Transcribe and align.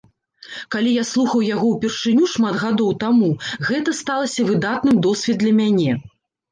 Калі 0.75 0.93
я 0.93 1.03
слухаў 1.09 1.43
яго 1.49 1.67
ўпершыню 1.75 2.31
шмат 2.33 2.57
гадоў 2.65 2.91
таму, 3.07 3.31
гэта 3.69 3.89
сталася 4.03 4.51
выдатным 4.53 4.95
досвед 5.07 5.37
для 5.47 5.55
мяне. 5.63 5.91